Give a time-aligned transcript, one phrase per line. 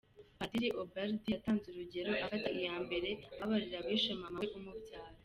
[0.37, 3.09] Padiri Ubald yatanze urugero afata iya mbere
[3.43, 5.11] ababarira abishe mama we umubyara.